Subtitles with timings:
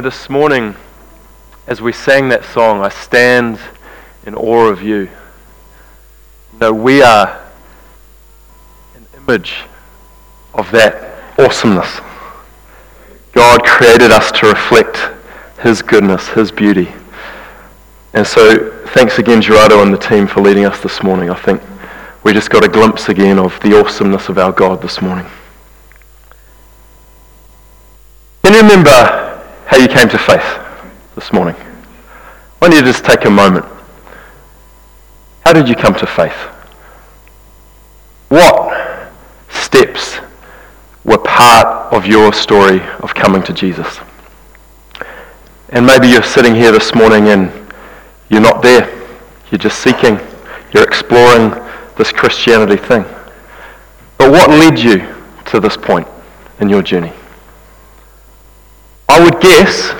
[0.00, 0.76] This morning,
[1.66, 3.58] as we sang that song, I stand
[4.24, 5.10] in awe of you.
[6.60, 7.44] No, we are
[8.94, 9.56] an image
[10.54, 11.98] of that awesomeness.
[13.32, 14.98] God created us to reflect
[15.62, 16.92] His goodness, His beauty.
[18.14, 21.28] And so, thanks again, Gerardo and the team, for leading us this morning.
[21.28, 21.60] I think
[22.22, 25.26] we just got a glimpse again of the awesomeness of our God this morning.
[28.44, 29.27] Can you remember
[29.68, 30.58] how you came to faith
[31.14, 31.54] this morning?
[32.58, 33.66] Why don't you just take a moment?
[35.44, 36.32] How did you come to faith?
[38.30, 39.12] What
[39.50, 40.20] steps
[41.04, 43.98] were part of your story of coming to Jesus?
[45.68, 47.52] And maybe you're sitting here this morning and
[48.30, 48.88] you're not there.
[49.50, 50.18] You're just seeking.
[50.72, 51.50] You're exploring
[51.98, 53.04] this Christianity thing.
[54.16, 56.08] But what led you to this point
[56.58, 57.12] in your journey?
[59.10, 59.94] I would guess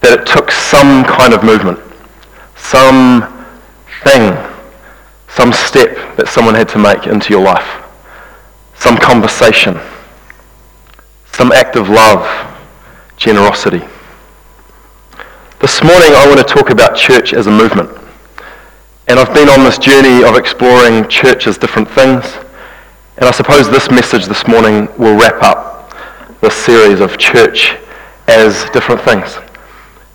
[0.00, 1.80] that it took some kind of movement,
[2.54, 3.22] some
[4.04, 4.36] thing,
[5.28, 7.82] some step that someone had to make into your life,
[8.74, 9.80] some conversation,
[11.32, 12.22] some act of love,
[13.16, 13.82] generosity.
[15.60, 17.88] This morning I want to talk about church as a movement.
[19.08, 22.24] And I've been on this journey of exploring church as different things.
[23.16, 25.94] And I suppose this message this morning will wrap up
[26.42, 27.76] this series of church
[28.26, 29.36] as different things.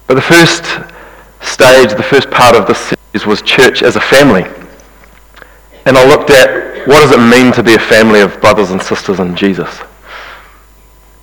[0.07, 0.65] But the first
[1.41, 4.43] stage, the first part of this series was church as a family.
[5.85, 8.81] And I looked at what does it mean to be a family of brothers and
[8.81, 9.79] sisters in Jesus.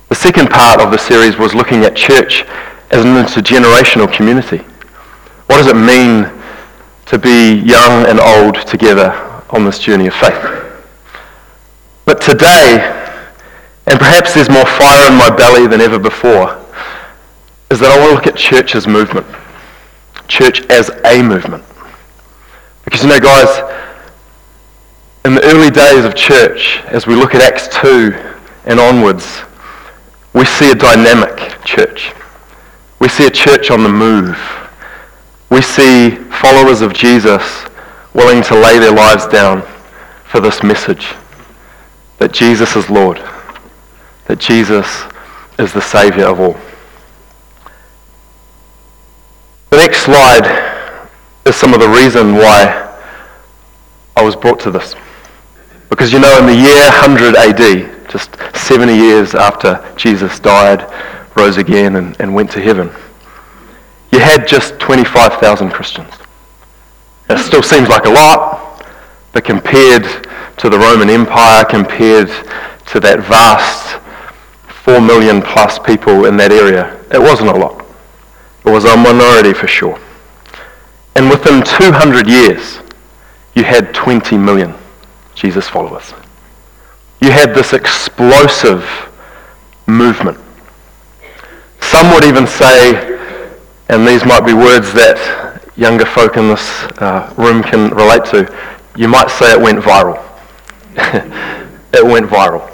[0.09, 2.43] The second part of the series was looking at church
[2.91, 4.59] as an intergenerational community.
[5.47, 6.31] What does it mean
[7.07, 9.11] to be young and old together
[9.49, 10.63] on this journey of faith?
[12.05, 12.93] But today,
[13.87, 16.63] and perhaps there's more fire in my belly than ever before,
[17.69, 19.25] is that I want to look at church as movement.
[20.27, 21.63] Church as a movement.
[22.85, 23.47] Because you know, guys,
[25.25, 28.13] in the early days of church, as we look at Acts 2
[28.65, 29.41] and onwards,
[30.33, 32.13] we see a dynamic church.
[32.99, 34.37] We see a church on the move.
[35.49, 36.11] We see
[36.41, 37.65] followers of Jesus
[38.13, 39.61] willing to lay their lives down
[40.25, 41.07] for this message
[42.17, 43.17] that Jesus is Lord,
[44.25, 45.03] that Jesus
[45.59, 46.57] is the Savior of all.
[49.69, 50.47] The next slide
[51.45, 52.83] is some of the reason why
[54.15, 54.95] I was brought to this.
[55.89, 60.89] Because you know, in the year 100 AD, just 70 years after Jesus died,
[61.35, 62.89] rose again, and, and went to heaven,
[64.11, 66.13] you had just 25,000 Christians.
[67.29, 68.85] It still seems like a lot,
[69.33, 70.03] but compared
[70.57, 72.29] to the Roman Empire, compared
[72.87, 74.01] to that vast
[74.83, 77.86] 4 million plus people in that area, it wasn't a lot.
[78.67, 79.97] It was a minority for sure.
[81.15, 82.79] And within 200 years,
[83.55, 84.73] you had 20 million
[85.35, 86.13] Jesus followers.
[87.21, 88.85] You had this explosive
[89.87, 90.37] movement.
[91.79, 93.17] Some would even say,
[93.87, 98.53] and these might be words that younger folk in this uh, room can relate to,
[98.97, 100.21] you might say it went viral.
[101.93, 102.69] it went viral.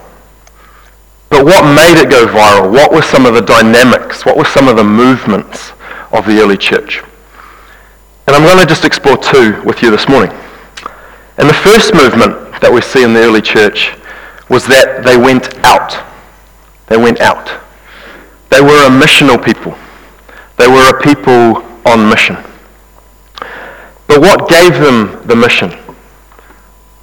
[1.29, 2.71] But what made it go viral?
[2.71, 4.25] What were some of the dynamics?
[4.25, 5.73] What were some of the movements
[6.13, 7.03] of the early church?
[8.27, 10.31] And I'm going to just explore two with you this morning.
[11.37, 13.91] And the first movement that we see in the early church
[14.49, 15.97] was that they went out.
[16.87, 17.51] They went out.
[18.49, 19.75] They were a missional people.
[20.57, 22.37] They were a people on mission.
[24.07, 25.71] But what gave them the mission?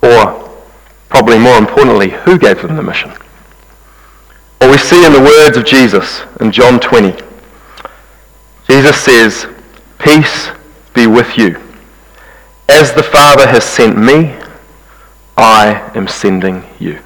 [0.03, 0.49] Or,
[1.09, 3.11] probably more importantly, who gave them the mission?
[4.61, 7.30] Well, we see in the words of Jesus in John 20.
[8.71, 9.49] Jesus says,
[9.99, 10.49] Peace
[10.95, 11.61] be with you.
[12.69, 14.33] As the Father has sent me,
[15.37, 17.01] I am sending you.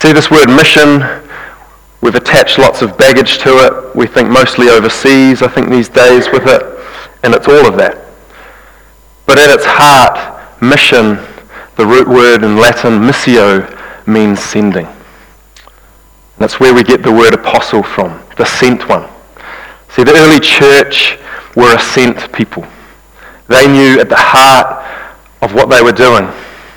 [0.00, 1.00] See this word mission
[2.02, 3.96] We've attached lots of baggage to it.
[3.96, 6.62] We think mostly overseas, I think, these days with it.
[7.24, 7.96] And it's all of that.
[9.24, 11.16] But at its heart, mission,
[11.76, 14.86] the root word in Latin, missio, means sending.
[16.36, 19.08] That's where we get the word apostle from, the sent one.
[19.98, 21.18] See, the early church
[21.56, 22.64] were a sent people.
[23.48, 24.86] They knew at the heart
[25.42, 26.22] of what they were doing,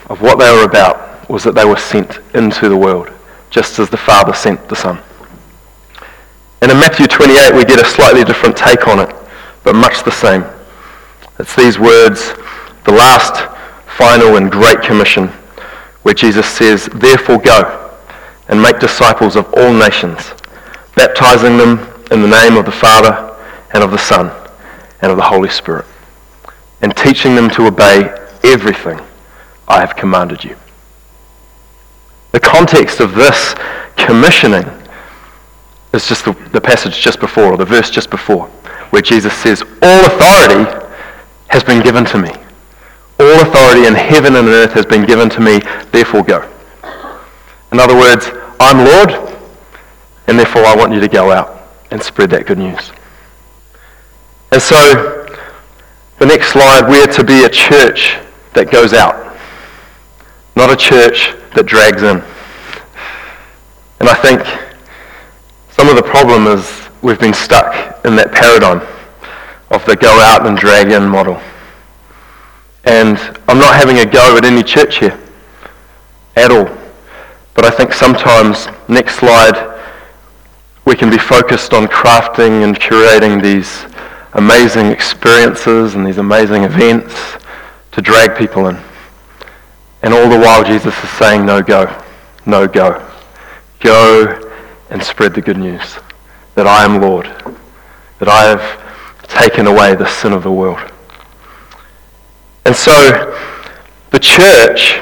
[0.09, 3.11] of what they were about, was that they were sent into the world,
[3.51, 4.99] just as the Father sent the Son.
[6.63, 9.15] And in Matthew 28, we get a slightly different take on it,
[9.63, 10.43] but much the same.
[11.37, 12.33] It's these words,
[12.85, 13.37] the last,
[13.97, 15.27] final, and great commission,
[16.01, 17.99] where Jesus says, Therefore go
[18.47, 20.31] and make disciples of all nations,
[20.95, 23.37] baptizing them in the name of the Father
[23.73, 24.29] and of the Son
[25.01, 25.85] and of the Holy Spirit,
[26.81, 28.13] and teaching them to obey
[28.43, 28.99] everything
[29.67, 30.57] I have commanded you.
[32.33, 33.55] The context of this
[33.95, 34.65] commissioning
[35.93, 38.47] is just the, the passage just before, or the verse just before,
[38.91, 40.87] where Jesus says, All authority
[41.47, 42.29] has been given to me.
[43.19, 45.59] All authority in heaven and earth has been given to me,
[45.91, 46.49] therefore go.
[47.71, 48.29] In other words,
[48.59, 49.37] I'm Lord,
[50.27, 51.60] and therefore I want you to go out
[51.91, 52.91] and spread that good news.
[54.51, 55.27] And so,
[56.19, 58.17] the next slide, we're to be a church
[58.53, 59.37] that goes out,
[60.55, 62.21] not a church that drags in.
[63.99, 64.41] And I think
[65.69, 68.81] some of the problem is we've been stuck in that paradigm
[69.69, 71.41] of the go out and drag in model.
[72.83, 73.17] And
[73.47, 75.19] I'm not having a go at any church here
[76.35, 76.69] at all.
[77.53, 79.70] But I think sometimes, next slide,
[80.85, 83.85] we can be focused on crafting and curating these
[84.33, 87.13] amazing experiences and these amazing events
[87.91, 88.77] to drag people in.
[90.01, 92.03] And all the while, Jesus is saying, no, go.
[92.45, 93.07] No, go.
[93.79, 94.51] Go
[94.89, 95.97] and spread the good news
[96.55, 97.25] that I am Lord,
[98.19, 98.81] that I have
[99.23, 100.79] taken away the sin of the world.
[102.65, 102.91] And so
[104.11, 104.99] the church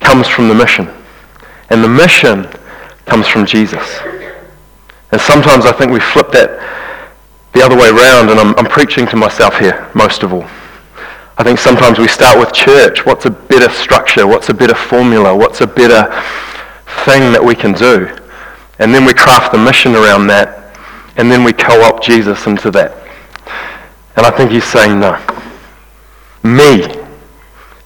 [0.00, 0.88] comes from the mission,
[1.70, 2.46] and the mission
[3.06, 4.00] comes from Jesus.
[5.12, 6.58] And sometimes I think we flip that
[7.52, 10.46] the other way around, and I'm, I'm preaching to myself here most of all.
[11.36, 13.06] I think sometimes we start with church.
[13.06, 14.26] What's a better structure?
[14.26, 15.34] What's a better formula?
[15.34, 16.04] What's a better
[17.04, 18.14] thing that we can do?
[18.78, 20.76] And then we craft the mission around that,
[21.16, 22.92] and then we co-opt Jesus into that.
[24.16, 25.18] And I think he's saying, no.
[26.42, 26.86] Me,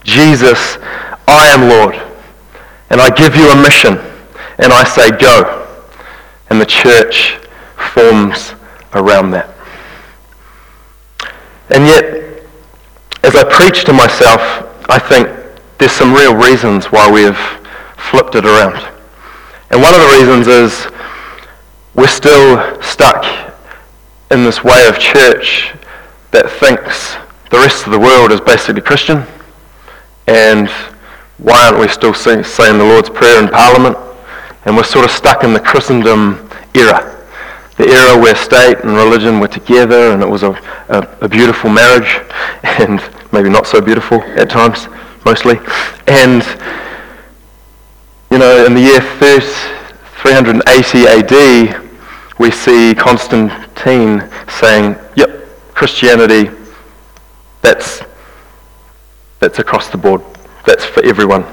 [0.03, 0.79] Jesus,
[1.27, 1.95] I am Lord.
[2.91, 3.99] And I give you a mission,
[4.59, 5.64] and I say, go.
[6.51, 7.39] And the church
[7.93, 8.55] forms
[8.93, 9.49] around that.
[11.71, 12.05] And yet,
[13.23, 14.41] as I preach to myself,
[14.89, 15.29] I think
[15.79, 17.39] there's some real reasons why we have
[17.97, 18.77] flipped it around.
[19.71, 20.87] And one of the reasons is
[21.95, 23.25] we're still stuck
[24.31, 25.75] in this way of church
[26.33, 27.17] that thinks
[27.51, 29.25] the rest of the world is basically Christian.
[30.27, 30.69] And
[31.39, 33.97] why aren't we still saying the Lord's Prayer in Parliament?
[34.65, 37.11] And we're sort of stuck in the Christendom era.
[37.77, 40.53] The era where state and religion were together and it was a,
[40.89, 42.21] a, a beautiful marriage
[42.63, 43.03] and
[43.33, 44.87] maybe not so beautiful at times,
[45.25, 45.59] mostly.
[46.07, 46.45] And,
[48.31, 51.81] you know, in the year 380 AD,
[52.39, 56.51] we see Constantine saying, yep, Christianity,
[57.61, 58.03] that's,
[59.41, 60.23] that's across the board.
[60.65, 61.45] That's for everyone.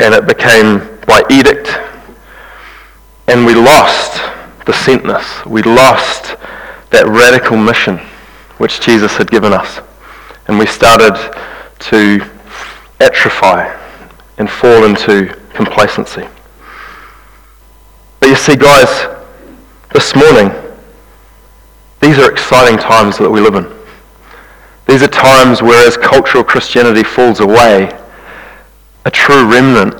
[0.00, 1.78] And it became by edict
[3.28, 4.14] and we lost
[4.66, 5.44] the sentness.
[5.46, 6.36] We lost
[6.90, 7.98] that radical mission
[8.58, 9.80] which Jesus had given us.
[10.46, 11.14] And we started
[11.78, 12.24] to
[13.00, 13.72] atrophy
[14.38, 16.26] and fall into complacency.
[18.20, 19.06] But you see, guys,
[19.92, 20.50] this morning,
[22.00, 23.66] these are exciting times that we live in.
[24.86, 27.90] These are times where as cultural Christianity falls away,
[29.04, 29.94] a true remnant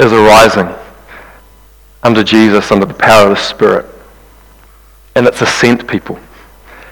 [0.00, 0.68] is arising
[2.02, 3.86] under Jesus, under the power of the Spirit.
[5.14, 6.18] And it's a sent people.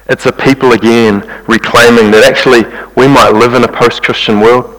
[0.09, 2.65] It's a people again reclaiming that actually
[2.97, 4.73] we might live in a post-Christian world,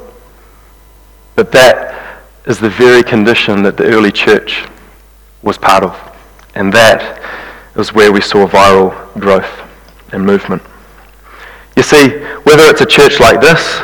[1.36, 4.66] but that is the very condition that the early church
[5.42, 5.96] was part of.
[6.56, 7.22] And that
[7.76, 9.62] is where we saw viral growth
[10.14, 10.62] and movement.
[11.76, 13.84] You see, whether it's a church like this,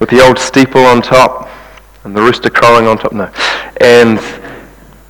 [0.00, 1.48] with the old steeple on top,
[2.02, 3.30] and the rooster crowing on top, no,
[3.80, 4.18] and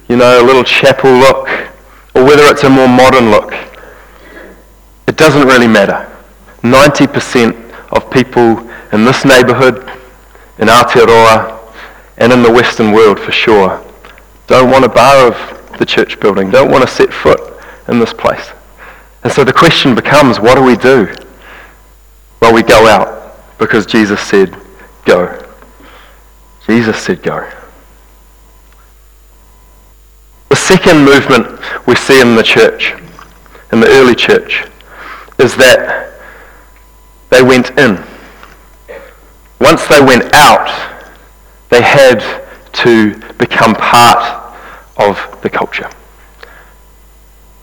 [0.08, 1.48] you know, a little chapel look,
[2.14, 3.52] or whether it's a more modern look.
[5.06, 6.10] It doesn't really matter.
[6.62, 8.58] 90% of people
[8.92, 9.78] in this neighbourhood,
[10.58, 11.60] in Aotearoa,
[12.16, 13.84] and in the Western world for sure,
[14.46, 17.40] don't want a bar of the church building, don't want to set foot
[17.88, 18.50] in this place.
[19.22, 21.12] And so the question becomes, what do we do?
[22.40, 24.54] Well, we go out because Jesus said,
[25.04, 25.40] go.
[26.66, 27.50] Jesus said, go.
[30.50, 31.46] The second movement
[31.86, 32.94] we see in the church,
[33.72, 34.64] in the early church,
[35.38, 36.10] is that
[37.28, 38.02] they went in.
[39.60, 40.68] Once they went out,
[41.68, 42.18] they had
[42.72, 44.56] to become part
[44.96, 45.90] of the culture.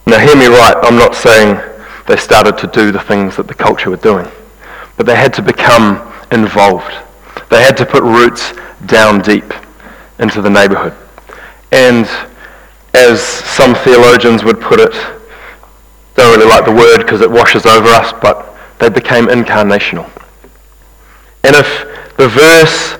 [0.06, 1.60] Now, hear me right, I'm not saying
[2.06, 4.28] they started to do the things that the culture were doing,
[4.96, 6.94] but they had to become involved.
[7.50, 8.52] They had to put roots
[8.86, 9.52] down deep
[10.20, 10.94] into the neighborhood.
[11.72, 12.06] And
[12.94, 14.92] as some theologians would put it,
[16.14, 20.08] they Don't really like the word because it washes over us, but they became incarnational.
[21.44, 21.66] And if
[22.16, 22.98] the verse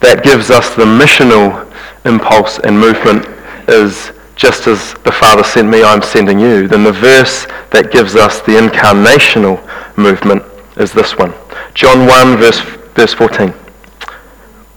[0.00, 1.70] that gives us the missional
[2.04, 3.26] impulse and movement
[3.68, 8.16] is just as the Father sent me, I'm sending you, then the verse that gives
[8.16, 9.60] us the incarnational
[9.96, 10.42] movement
[10.76, 11.34] is this one.
[11.74, 12.60] John 1, verse,
[12.94, 13.52] verse 14.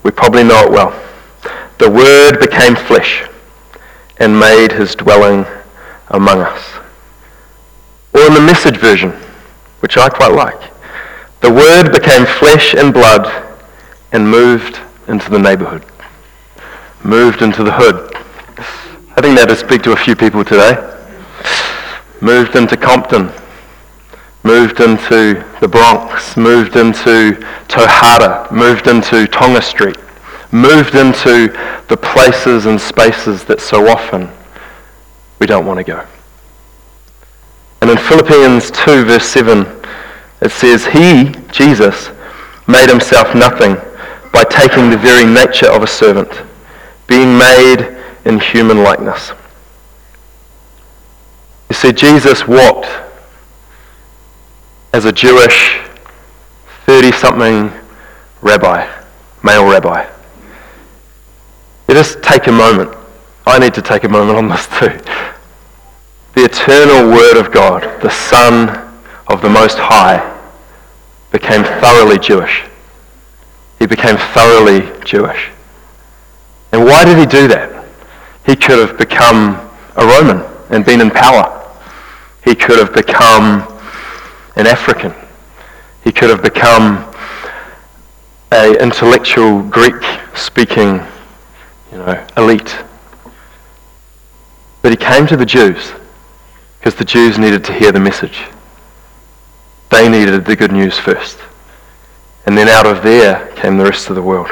[0.04, 0.92] We probably know it well.
[1.78, 3.28] The Word became flesh
[4.20, 5.46] and made his dwelling
[6.10, 6.64] among us.
[8.14, 9.12] Or in the message version,
[9.80, 10.72] which I quite like.
[11.42, 13.28] The Word became flesh and blood
[14.12, 15.86] and moved into the neighborhood,
[17.04, 18.14] moved into the hood.
[19.16, 20.86] I think that'll speak to a few people today.
[22.22, 23.32] Moved into Compton,
[24.44, 27.32] moved into the Bronx, moved into
[27.68, 29.98] Tauhara, moved into Tonga Street,
[30.51, 31.48] moved into
[31.88, 34.29] the places and spaces that so often
[35.39, 36.06] we don't want to go.
[37.82, 39.65] And in Philippians 2, verse 7,
[40.41, 42.10] it says, He, Jesus,
[42.68, 43.75] made himself nothing
[44.32, 46.29] by taking the very nature of a servant,
[47.08, 49.32] being made in human likeness.
[51.70, 52.88] You see, Jesus walked
[54.94, 55.79] as a Jewish
[56.86, 57.72] 30-something
[58.41, 59.03] rabbi,
[59.44, 60.19] male rabbi.
[61.89, 62.96] You just take a moment.
[63.48, 64.96] I need to take a moment on this too.
[66.36, 68.69] The eternal Word of God, the Son
[69.27, 70.22] of the Most High,
[71.31, 72.63] became thoroughly Jewish.
[73.79, 75.50] He became thoroughly Jewish.
[76.72, 77.88] And why did he do that?
[78.46, 79.55] He could have become
[79.96, 81.75] a Roman and been in power.
[82.46, 83.67] He could have become
[84.58, 85.12] an African.
[86.03, 87.12] He could have become
[88.51, 91.01] a intellectual Greek-speaking,
[91.91, 92.77] you know, elite.
[94.81, 95.91] But he came to the Jews
[96.79, 98.43] because the Jews needed to hear the message.
[99.89, 101.39] They needed the good news first.
[102.46, 104.51] And then out of there came the rest of the world.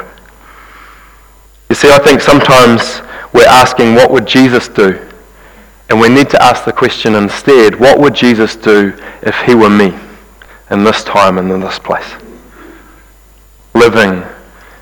[1.68, 3.02] You see, I think sometimes
[3.32, 5.04] we're asking, what would Jesus do?
[5.88, 8.92] And we need to ask the question instead, what would Jesus do
[9.22, 9.96] if he were me
[10.70, 12.12] in this time and in this place?
[13.74, 14.22] Living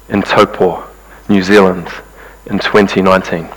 [0.08, 0.84] in Taupo,
[1.28, 1.88] New Zealand
[2.46, 3.48] in 2019.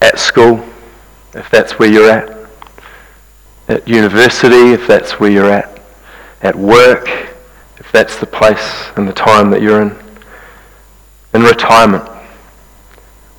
[0.00, 0.64] At school,
[1.34, 2.48] if that's where you're at.
[3.68, 5.80] At university, if that's where you're at.
[6.42, 7.08] At work,
[7.78, 9.96] if that's the place and the time that you're in.
[11.34, 12.08] In retirement,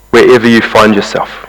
[0.10, 1.46] wherever you find yourself.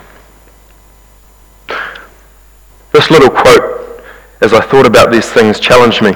[2.91, 4.03] This little quote,
[4.41, 6.13] as I thought about these things, challenged me.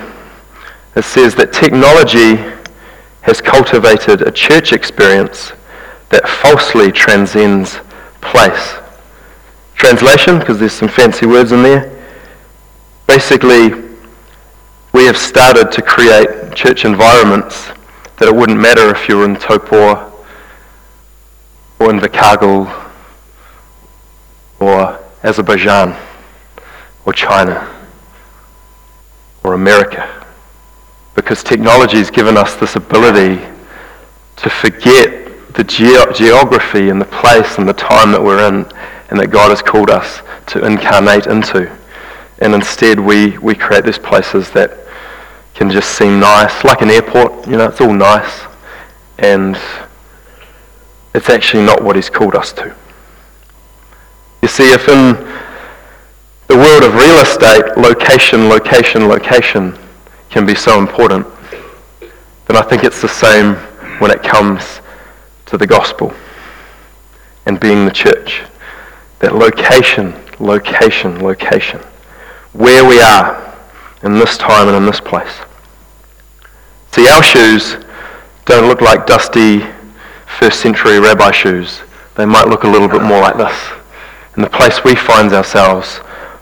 [0.95, 2.37] It says that technology
[3.21, 5.51] has cultivated a church experience
[6.13, 7.79] that falsely transcends
[8.21, 8.75] place.
[9.73, 11.89] Translation, because there's some fancy words in there.
[13.07, 13.71] Basically,
[14.93, 17.65] we have started to create church environments
[18.17, 20.13] that it wouldn't matter if you were in Taupo
[21.79, 22.91] or in Invercargill
[24.59, 25.97] or Azerbaijan
[27.07, 27.75] or China
[29.43, 30.23] or America.
[31.15, 33.43] Because technology has given us this ability
[34.35, 35.22] to forget
[35.53, 38.65] the ge- geography and the place and the time that we're in
[39.09, 41.71] and that God has called us to incarnate into.
[42.39, 44.79] And instead we, we create these places that
[45.53, 48.41] can just seem nice, like an airport, you know, it's all nice.
[49.19, 49.57] And
[51.13, 52.75] it's actually not what he's called us to.
[54.41, 55.13] You see, if in
[56.47, 59.77] the world of real estate, location, location, location
[60.31, 61.27] can be so important,
[62.47, 63.53] then I think it's the same
[63.99, 64.81] when it comes
[65.53, 66.11] to the gospel
[67.45, 68.41] and being the church.
[69.19, 71.79] That location, location, location.
[72.53, 73.55] Where we are
[74.01, 75.31] in this time and in this place.
[76.91, 77.77] See, our shoes
[78.45, 79.61] don't look like dusty
[80.39, 81.81] first century rabbi shoes.
[82.15, 83.55] They might look a little bit more like this.
[84.33, 85.99] And the place we find ourselves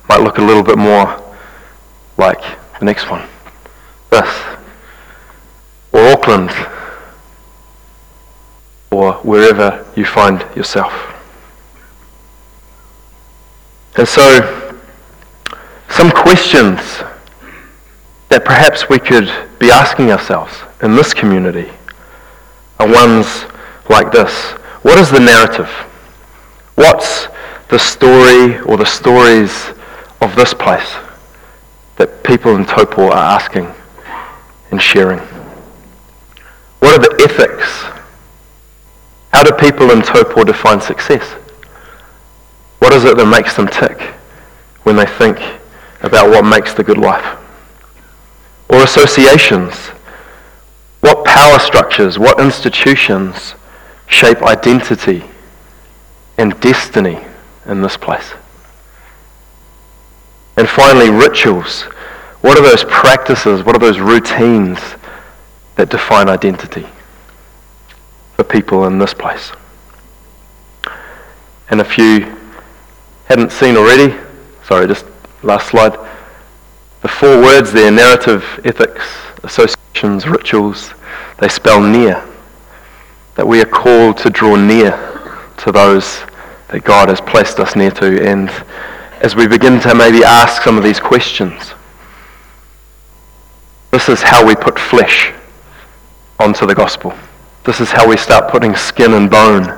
[0.07, 1.21] might look a little bit more
[2.17, 2.41] like
[2.79, 3.27] the next one.
[4.09, 4.41] This.
[5.91, 6.51] Or Auckland.
[8.91, 10.93] Or wherever you find yourself.
[13.97, 14.77] And so,
[15.89, 16.79] some questions
[18.29, 19.29] that perhaps we could
[19.59, 21.69] be asking ourselves in this community
[22.79, 23.45] are ones
[23.89, 24.51] like this.
[24.83, 25.69] What is the narrative?
[26.75, 27.27] What's
[27.69, 29.71] the story or the stories
[30.21, 30.95] of this place
[31.97, 33.67] that people in Taupo are asking
[34.71, 35.19] and sharing?
[36.79, 38.00] What are the ethics?
[39.33, 41.23] How do people in Taupo define success?
[42.79, 44.15] What is it that makes them tick?
[44.83, 45.39] when they think
[46.01, 47.37] about what makes the good life?
[48.69, 49.73] Or associations?
[51.01, 53.55] What power structures, what institutions
[54.07, 55.23] shape identity
[56.37, 57.19] and destiny
[57.65, 58.33] in this place?
[60.57, 61.83] And finally, rituals.
[62.41, 64.79] What are those practices, what are those routines
[65.75, 66.87] that define identity
[68.41, 69.51] for people in this place?
[71.69, 72.35] And if you
[73.25, 74.17] hadn't seen already,
[74.63, 75.05] sorry, just
[75.43, 75.97] last slide,
[77.01, 79.03] the four words there, narrative, ethics,
[79.43, 80.93] associations, rituals,
[81.39, 82.25] they spell near.
[83.35, 84.91] That we are called to draw near
[85.57, 86.21] to those
[86.69, 88.27] that God has placed us near to.
[88.27, 88.49] And
[89.21, 91.73] as we begin to maybe ask some of these questions,
[93.91, 95.31] this is how we put flesh
[96.39, 97.13] onto the gospel.
[97.63, 99.77] This is how we start putting skin and bone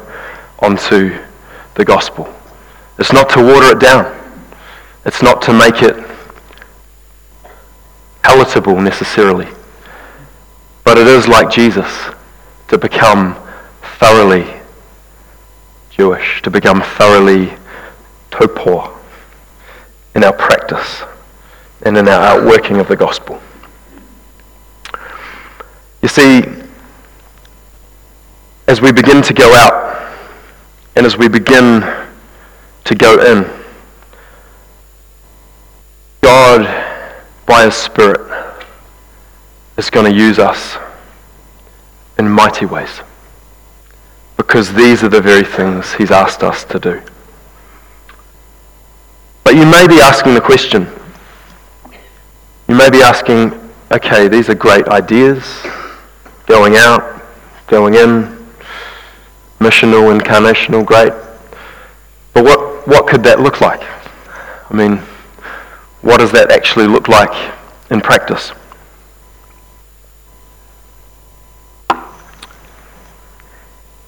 [0.59, 1.19] onto
[1.75, 2.33] the gospel.
[2.97, 4.05] It's not to water it down.
[5.05, 5.95] It's not to make it
[8.21, 9.49] palatable necessarily.
[10.85, 11.91] But it is like Jesus
[12.69, 13.35] to become
[13.99, 14.45] thoroughly
[15.89, 17.53] Jewish, to become thoroughly
[18.31, 18.97] Taupo
[20.15, 21.03] in our practice
[21.81, 23.41] and in our outworking of the gospel.
[26.01, 26.62] You see,
[28.73, 30.17] as we begin to go out
[30.95, 31.81] and as we begin
[32.83, 33.47] to go in,
[36.21, 36.61] God,
[37.45, 38.19] by His Spirit,
[39.77, 40.77] is going to use us
[42.17, 43.01] in mighty ways.
[44.37, 46.99] Because these are the very things He's asked us to do.
[49.43, 50.87] But you may be asking the question.
[52.67, 53.53] You may be asking,
[53.91, 55.43] okay, these are great ideas
[56.47, 57.21] going out,
[57.67, 58.32] going in,
[59.63, 61.13] missional, incarnational, great.
[62.33, 63.81] But what, what could that look like?
[64.69, 64.97] I mean,
[66.01, 67.53] what does that actually look like
[67.89, 68.51] in practice?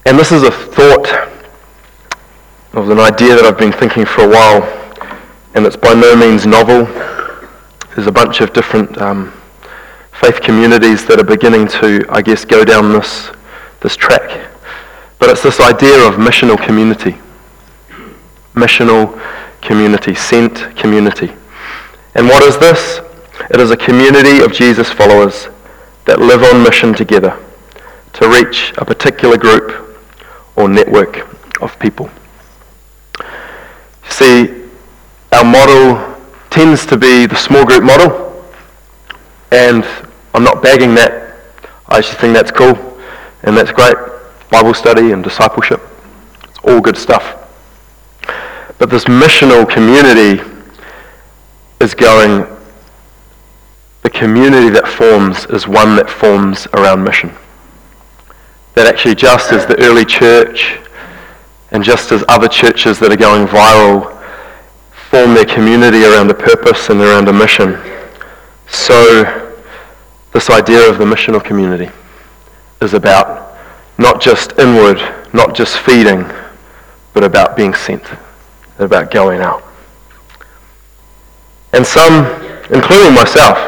[0.04, 1.08] And this is a thought
[2.74, 4.62] of an idea that I've been thinking for a while,
[5.54, 6.84] and it's by no means novel.
[7.94, 9.32] There's a bunch of different um,
[10.12, 13.30] faith communities that are beginning to, I guess, go down this,
[13.80, 14.50] this track.
[15.18, 17.16] But it's this idea of missional community.
[18.54, 19.20] Missional
[19.60, 21.32] community, sent community.
[22.14, 23.00] And what is this?
[23.50, 25.48] It is a community of Jesus followers
[26.04, 27.38] that live on mission together
[28.14, 29.98] to reach a particular group
[30.56, 31.28] or network
[31.60, 32.10] of people.
[34.08, 34.64] See,
[35.32, 36.16] our model
[36.50, 38.44] tends to be the small group model,
[39.50, 39.84] and
[40.34, 41.36] I'm not bagging that.
[41.88, 42.74] I actually think that's cool
[43.42, 43.96] and that's great.
[44.50, 45.80] Bible study and discipleship.
[46.44, 47.36] It's all good stuff.
[48.78, 50.42] But this missional community
[51.80, 52.46] is going,
[54.02, 57.32] the community that forms is one that forms around mission.
[58.74, 60.78] That actually, just as the early church
[61.70, 64.12] and just as other churches that are going viral
[65.10, 67.78] form their community around a purpose and around a mission,
[68.68, 69.52] so
[70.32, 71.90] this idea of the missional community
[72.82, 73.45] is about
[73.98, 74.98] not just inward,
[75.32, 76.24] not just feeding,
[77.12, 78.04] but about being sent,
[78.78, 79.62] about going out.
[81.72, 82.26] And some,
[82.70, 83.58] including myself,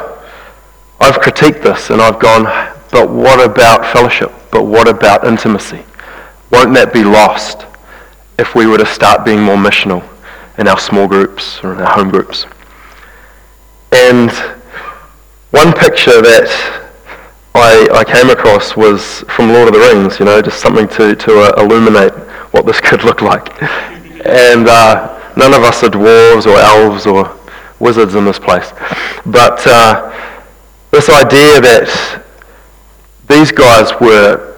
[1.00, 2.44] I've critiqued this and I've gone,
[2.90, 4.32] but what about fellowship?
[4.50, 5.84] But what about intimacy?
[6.50, 7.66] Won't that be lost
[8.38, 10.02] if we were to start being more missional
[10.58, 12.46] in our small groups or in our home groups?
[13.92, 14.30] And
[15.50, 16.87] one picture that
[17.58, 21.14] I, I came across was from Lord of the Rings, you know, just something to,
[21.14, 22.12] to uh, illuminate
[22.52, 23.62] what this could look like.
[24.26, 27.38] And uh, none of us are dwarves or elves or
[27.78, 28.70] wizards in this place.
[29.26, 30.12] But uh,
[30.90, 32.24] this idea that
[33.28, 34.56] these guys were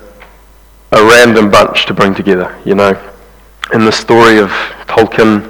[0.92, 2.98] a random bunch to bring together, you know.
[3.72, 4.48] In the story of
[4.86, 5.48] Tolkien,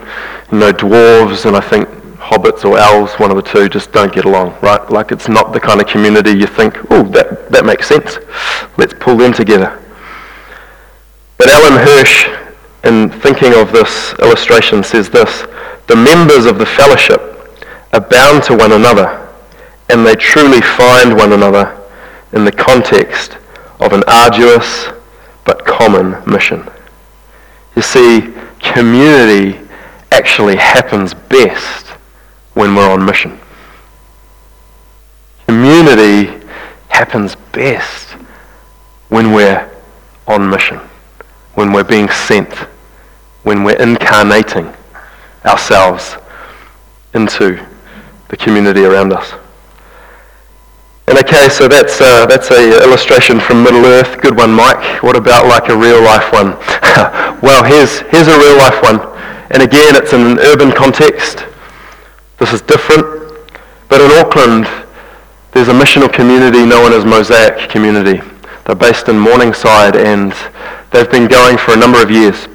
[0.52, 1.88] you know, dwarves and I think
[2.30, 4.88] hobbits or elves, one of the two, just don't get along, right?
[4.88, 8.18] Like it's not the kind of community you think, oh, that, that makes sense.
[8.78, 9.76] Let's pull them together.
[11.38, 12.28] But Alan Hirsch,
[12.84, 15.44] in thinking of this illustration, says this
[15.88, 17.20] The members of the fellowship
[17.92, 19.28] are bound to one another,
[19.88, 21.82] and they truly find one another
[22.32, 23.38] in the context
[23.80, 24.88] of an arduous
[25.44, 26.64] but common mission.
[27.74, 29.58] You see, community
[30.12, 31.86] actually happens best
[32.54, 33.38] when we're on mission.
[35.46, 36.46] Community
[36.88, 38.10] happens best
[39.08, 39.68] when we're
[40.26, 40.78] on mission,
[41.54, 42.52] when we're being sent,
[43.42, 44.72] when we're incarnating
[45.44, 46.16] ourselves
[47.14, 47.64] into
[48.28, 49.32] the community around us.
[51.08, 54.20] And okay, so that's, uh, that's a illustration from Middle Earth.
[54.22, 55.02] Good one, Mike.
[55.02, 56.50] What about like a real life one?
[57.42, 59.00] well, here's, here's a real life one.
[59.50, 61.44] And again, it's in an urban context.
[62.40, 63.04] This is different.
[63.90, 64.66] But in Auckland,
[65.52, 68.22] there's a missional community known as Mosaic Community.
[68.64, 70.32] They're based in Morningside and
[70.90, 72.48] they've been going for a number of years.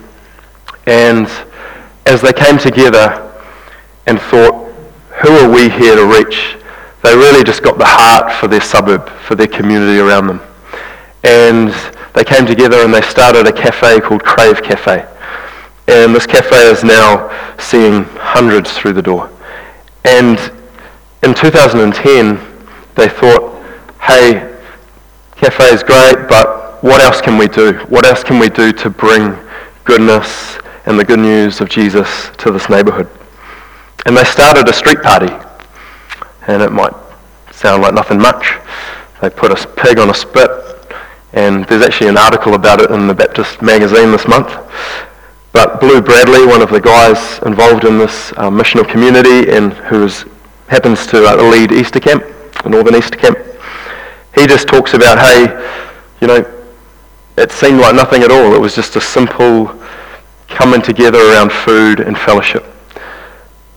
[0.88, 1.28] And
[2.08, 3.32] as they came together
[4.08, 4.74] and thought,
[5.22, 6.58] who are we here to reach?
[7.04, 10.42] They really just got the heart for their suburb, for their community around them.
[11.24, 11.70] And
[12.16, 15.06] they came together and they started a cafe called Crave Cafe.
[15.88, 19.30] And this cafe is now seeing hundreds through the door.
[20.06, 20.40] And
[21.24, 22.40] in 2010,
[22.96, 23.64] they thought,
[24.02, 24.56] hey,
[25.36, 27.74] cafe is great, but what else can we do?
[27.90, 29.36] What else can we do to bring
[29.84, 33.10] goodness and the good news of Jesus to this neighborhood?
[34.06, 35.34] And they started a street party.
[36.48, 36.94] And it might
[37.52, 38.60] sound like nothing much.
[39.22, 40.52] They put a pig on a spit,
[41.34, 44.50] and there's actually an article about it in the Baptist magazine this month.
[45.56, 50.10] But Blue Bradley, one of the guys involved in this uh, missional community and who
[50.68, 52.26] happens to uh, lead Easter Camp,
[52.62, 53.38] the Northern Easter Camp,
[54.36, 55.46] he just talks about, hey,
[56.20, 56.44] you know,
[57.38, 58.54] it seemed like nothing at all.
[58.54, 59.72] It was just a simple
[60.50, 62.66] coming together around food and fellowship.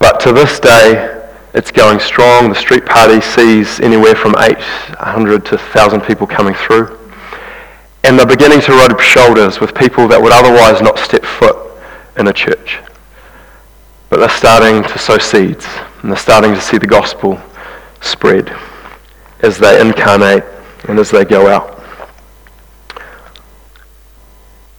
[0.01, 2.49] But to this day, it's going strong.
[2.49, 6.99] The street party sees anywhere from 800 to 1,000 people coming through.
[8.03, 11.68] And they're beginning to rub shoulders with people that would otherwise not step foot
[12.19, 12.79] in a church.
[14.11, 15.67] But they're starting to sow seeds
[16.03, 17.41] and they're starting to see the gospel
[18.01, 18.55] spread
[19.41, 20.43] as they incarnate
[20.89, 21.83] and as they go out.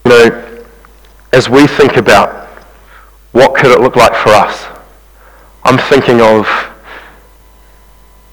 [0.06, 0.66] You know,
[1.34, 2.48] as we think about
[3.32, 4.66] what could it look like for us,
[5.64, 6.48] I'm thinking of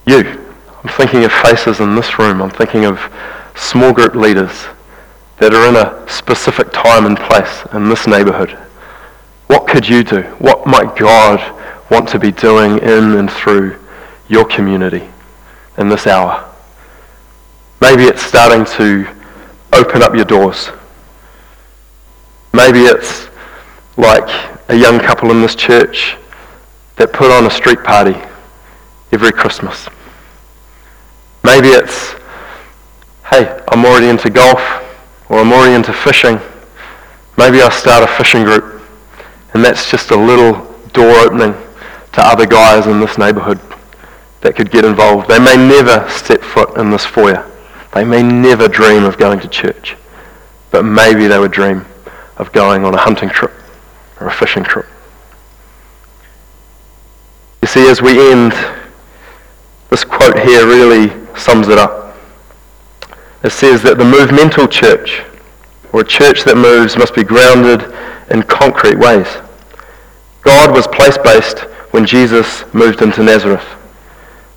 [0.06, 0.42] you.
[0.82, 2.40] I'm thinking of faces in this room.
[2.40, 3.00] I'm thinking of
[3.54, 4.66] small group leaders
[5.38, 8.65] that are in a specific time and place in this neighborhood
[9.46, 10.22] what could you do?
[10.38, 11.40] What might God
[11.90, 13.78] want to be doing in and through
[14.28, 15.08] your community
[15.78, 16.52] in this hour?
[17.80, 19.06] Maybe it's starting to
[19.72, 20.70] open up your doors.
[22.52, 23.28] Maybe it's
[23.96, 24.28] like
[24.68, 26.16] a young couple in this church
[26.96, 28.16] that put on a street party
[29.12, 29.88] every Christmas.
[31.44, 32.14] Maybe it's,
[33.30, 34.60] hey, I'm already into golf
[35.28, 36.40] or I'm already into fishing.
[37.38, 38.75] Maybe I'll start a fishing group
[39.56, 40.52] and that's just a little
[40.92, 41.54] door opening
[42.12, 43.58] to other guys in this neighborhood
[44.42, 45.30] that could get involved.
[45.30, 47.50] They may never step foot in this foyer.
[47.94, 49.96] They may never dream of going to church.
[50.70, 51.86] But maybe they would dream
[52.36, 53.50] of going on a hunting trip
[54.20, 54.84] or a fishing trip.
[57.62, 58.52] You see, as we end,
[59.88, 62.14] this quote here really sums it up.
[63.42, 65.22] It says that the movemental church,
[65.94, 67.90] or a church that moves, must be grounded
[68.28, 69.26] in concrete ways.
[70.46, 71.58] God was place-based
[71.90, 73.66] when Jesus moved into Nazareth.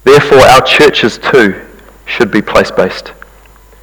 [0.03, 1.65] Therefore, our churches too
[2.05, 3.11] should be place-based,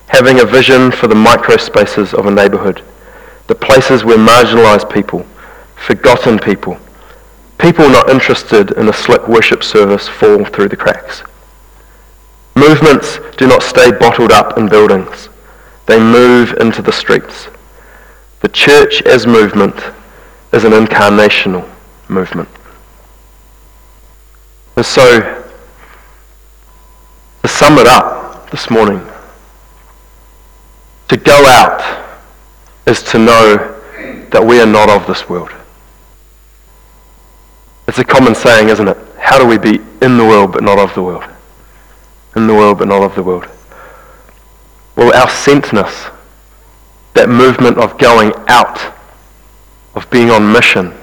[0.07, 2.81] having a vision for the micro-spaces of a neighborhood,
[3.49, 5.27] the places where marginalized people,
[5.75, 6.79] forgotten people,
[7.59, 11.25] people not interested in a slick worship service fall through the cracks.
[12.55, 15.29] Movements do not stay bottled up in buildings.
[15.87, 17.49] They move into the streets.
[18.43, 19.75] The church as movement
[20.53, 21.69] is an incarnational
[22.09, 22.49] movement.
[24.77, 25.21] And so,
[27.43, 29.01] to sum it up this morning,
[31.09, 31.83] to go out
[32.87, 33.73] is to know
[34.31, 35.51] that we are not of this world.
[37.89, 38.99] It's a common saying, isn't it?
[39.19, 41.25] How do we be in the world but not of the world?
[42.35, 43.47] In the world but not of the world.
[44.97, 46.13] Well, our sentness,
[47.15, 48.81] that movement of going out,
[49.95, 50.96] of being on mission,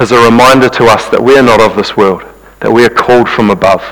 [0.00, 2.22] as a reminder to us that we are not of this world,
[2.60, 3.84] that we are called from above,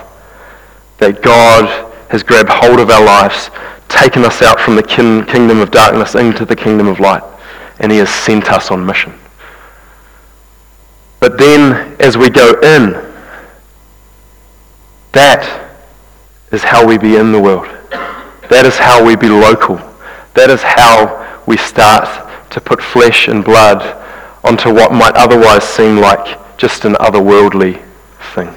[0.97, 3.51] that God has grabbed hold of our lives,
[3.89, 7.23] taken us out from the kin- kingdom of darkness into the kingdom of light,
[7.79, 9.13] and he has sent us on mission.
[11.21, 12.93] But then, as we go in,
[15.13, 15.71] that
[16.53, 17.67] is how we be in the world.
[18.49, 19.77] That is how we be local.
[20.33, 23.99] That is how we start to put flesh and blood
[24.45, 27.83] onto what might otherwise seem like just an otherworldly
[28.35, 28.55] thing.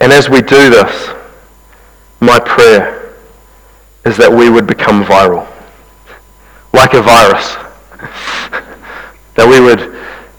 [0.00, 1.10] And as we do this,
[2.20, 3.14] my prayer
[4.04, 5.46] is that we would become viral,
[6.72, 7.56] like a virus.
[9.36, 9.96] that we would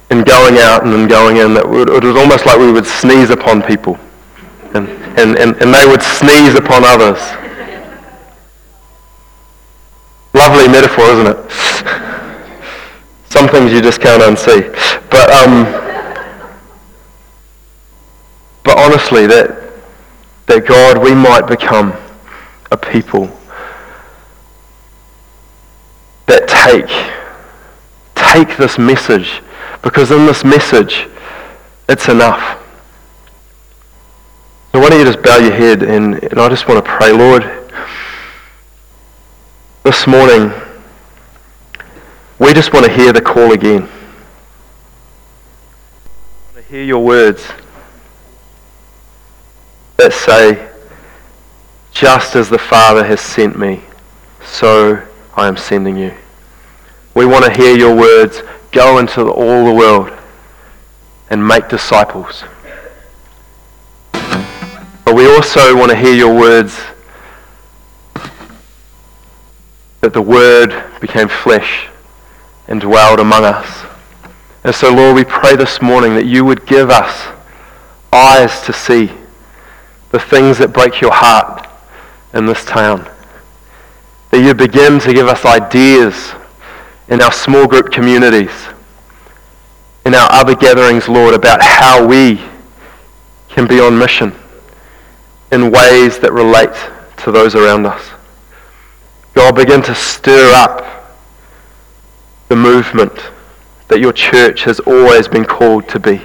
[0.09, 3.29] in going out and in going in that it was almost like we would sneeze
[3.29, 3.97] upon people
[4.73, 4.87] and,
[5.17, 7.19] and, and, and they would sneeze upon others.
[10.33, 11.51] Lovely metaphor, isn't it?
[13.32, 14.74] Some things you just can't unsee.
[15.10, 15.63] But, um,
[18.65, 19.72] but honestly, that,
[20.48, 21.94] that God, we might become
[22.72, 23.32] a people
[26.26, 26.89] that take,
[28.15, 29.41] take this message,
[29.82, 31.08] because in this message,
[31.88, 32.62] it's enough.
[34.74, 37.13] So why don't you just bow your head and, and I just want to pray,
[37.13, 37.44] Lord,
[39.84, 40.52] this morning,
[42.41, 43.82] we just want to hear the call again.
[43.84, 43.88] We
[46.56, 47.47] want to hear your words
[49.97, 50.67] that say,
[51.91, 53.82] just as the Father has sent me,
[54.43, 56.15] so I am sending you.
[57.13, 60.12] We want to hear your words, go into all the world
[61.30, 62.43] and make disciples.
[64.13, 66.82] But we also want to hear your words
[69.99, 71.90] that the Word became flesh
[72.67, 73.86] and dwelled among us.
[74.63, 77.28] And so, Lord, we pray this morning that you would give us
[78.13, 79.12] eyes to see
[80.12, 81.67] the things that break your heart
[82.34, 83.10] in this town.
[84.30, 86.34] That you begin to give us ideas
[87.08, 88.52] in our small group communities,
[90.06, 92.41] in our other gatherings, Lord, about how we
[93.50, 94.34] can be on mission
[95.52, 96.74] in ways that relate
[97.17, 98.12] to those around us.
[99.34, 101.00] God, begin to stir up
[102.51, 103.13] the movement
[103.87, 106.21] that your church has always been called to be.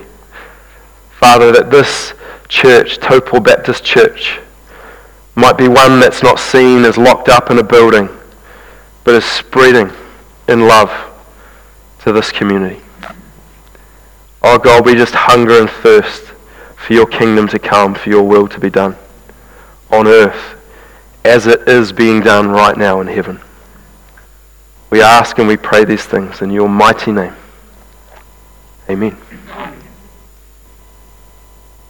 [1.21, 2.15] Father, that this
[2.49, 4.41] church, Taupo Baptist Church,
[5.37, 8.09] might be one that's not seen as locked up in a building,
[9.05, 9.89] but is spreading
[10.49, 10.91] in love
[12.01, 12.81] to this community.
[14.43, 16.33] Oh God, we just hunger and thirst
[16.75, 18.97] for your kingdom to come, for your will to be done
[19.93, 20.61] on earth
[21.25, 23.41] as it is being done right now in heaven.
[24.91, 27.35] We ask and we pray these things in your mighty name.
[28.89, 29.17] Amen.